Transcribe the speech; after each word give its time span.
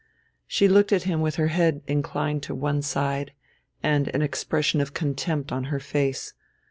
She 0.47 0.67
looked 0.67 0.91
at 0.91 1.03
him 1.03 1.21
with 1.21 1.35
her 1.35 1.49
head 1.49 1.83
inclined 1.85 2.41
to 2.41 2.55
one 2.55 2.81
side, 2.81 3.33
and 3.83 4.07
an 4.15 4.23
expression 4.23 4.81
of 4.81 4.95
contempt 4.95 5.51
on 5.51 5.65
her 5.65 5.79
face. 5.79 6.33